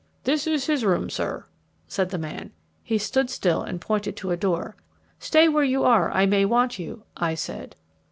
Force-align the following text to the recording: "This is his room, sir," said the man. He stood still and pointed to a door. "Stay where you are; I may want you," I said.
"This 0.23 0.47
is 0.47 0.65
his 0.65 0.83
room, 0.83 1.11
sir," 1.11 1.45
said 1.87 2.09
the 2.09 2.17
man. 2.17 2.51
He 2.81 2.97
stood 2.97 3.29
still 3.29 3.61
and 3.61 3.79
pointed 3.79 4.15
to 4.15 4.31
a 4.31 4.35
door. 4.35 4.75
"Stay 5.19 5.47
where 5.47 5.63
you 5.63 5.83
are; 5.83 6.09
I 6.09 6.25
may 6.25 6.43
want 6.43 6.79
you," 6.79 7.03
I 7.15 7.35
said. 7.35 7.75